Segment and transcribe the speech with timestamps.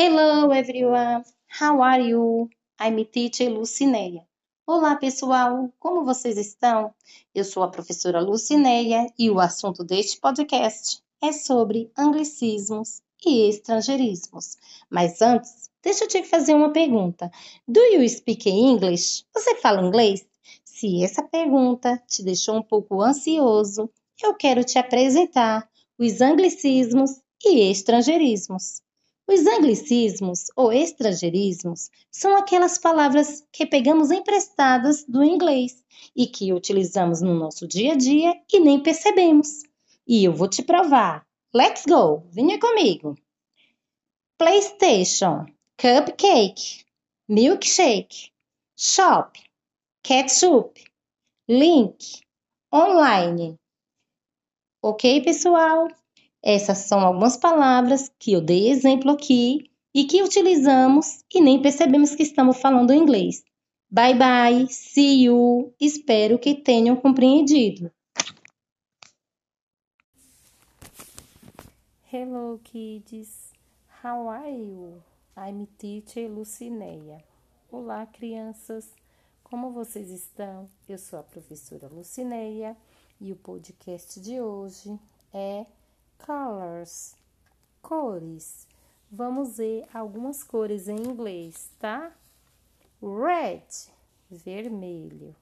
[0.00, 2.48] Hello everyone, how are you?
[2.78, 4.24] I'm teacher Lucineia.
[4.64, 6.94] Olá pessoal, como vocês estão?
[7.34, 14.56] Eu sou a professora Lucineia e o assunto deste podcast é sobre anglicismos e estrangeirismos.
[14.88, 17.28] Mas antes, deixa eu te fazer uma pergunta.
[17.66, 19.24] Do you speak English?
[19.34, 20.24] Você fala inglês?
[20.64, 23.90] Se essa pergunta te deixou um pouco ansioso,
[24.22, 25.68] eu quero te apresentar
[25.98, 28.80] os anglicismos e estrangeirismos.
[29.30, 35.84] Os anglicismos ou estrangeirismos são aquelas palavras que pegamos emprestadas do inglês
[36.16, 39.64] e que utilizamos no nosso dia a dia e nem percebemos.
[40.06, 41.26] E eu vou te provar.
[41.54, 42.26] Let's go!
[42.30, 43.18] Venha comigo!
[44.38, 45.44] PlayStation,
[45.76, 46.86] Cupcake,
[47.28, 48.30] Milkshake,
[48.74, 49.38] Shop,
[50.02, 50.82] Ketchup,
[51.46, 52.22] Link,
[52.72, 53.56] Online.
[54.82, 55.88] Ok, pessoal?
[56.42, 62.14] Essas são algumas palavras que eu dei exemplo aqui e que utilizamos e nem percebemos
[62.14, 63.42] que estamos falando inglês.
[63.90, 65.74] Bye bye, see you.
[65.80, 67.90] Espero que tenham compreendido.
[72.12, 73.52] Hello kids,
[74.02, 75.02] how are you?
[75.36, 77.22] I'm teacher Lucineia.
[77.70, 78.94] Olá crianças,
[79.42, 80.70] como vocês estão?
[80.88, 82.76] Eu sou a professora Lucineia
[83.20, 84.98] e o podcast de hoje
[85.32, 85.66] é
[86.28, 87.16] colors,
[87.80, 88.68] cores.
[89.10, 92.12] Vamos ver algumas cores em inglês, tá?
[93.00, 93.64] Red,
[94.30, 95.34] vermelho.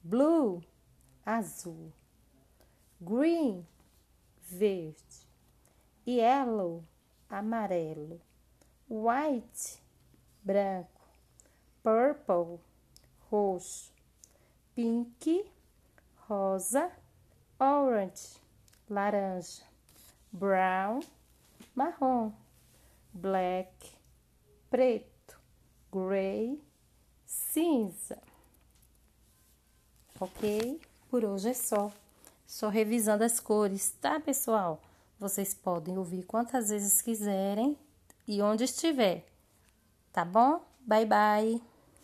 [0.00, 0.62] Blue,
[1.26, 1.92] azul.
[3.00, 3.66] Green,
[4.42, 5.26] verde.
[6.06, 6.84] Yellow,
[7.28, 8.20] amarelo.
[8.88, 9.82] White,
[10.44, 11.02] branco.
[11.82, 12.60] Purple,
[13.28, 13.92] roxo.
[14.72, 15.50] Pink,
[16.28, 16.92] rosa.
[17.58, 18.40] Orange,
[18.88, 19.71] laranja
[20.32, 21.00] brown,
[21.74, 22.32] marrom,
[23.12, 23.92] black,
[24.70, 25.38] preto,
[25.92, 26.60] gray,
[27.26, 28.18] cinza.
[30.18, 30.80] Ok?
[31.10, 31.92] Por hoje é só.
[32.46, 34.80] Só revisando as cores, tá, pessoal?
[35.18, 37.76] Vocês podem ouvir quantas vezes quiserem
[38.26, 39.24] e onde estiver.
[40.12, 40.64] Tá bom?
[40.80, 41.71] Bye, bye.